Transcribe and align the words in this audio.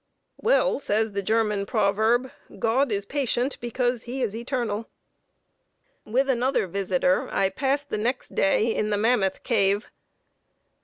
Well 0.37 0.79
says 0.79 1.11
the 1.11 1.21
German 1.21 1.67
proverb 1.67 2.31
"God 2.57 2.91
is 2.91 3.05
patient 3.05 3.59
because 3.61 4.01
he 4.01 4.23
is 4.23 4.35
eternal." 4.35 4.89
With 6.05 6.27
another 6.27 6.65
visitor 6.65 7.29
I 7.31 7.49
passed 7.49 7.89
the 7.91 7.99
next 7.99 8.33
day 8.33 8.73
in 8.73 8.89
the 8.89 8.97
Mammoth 8.97 9.43
Cave. 9.43 9.91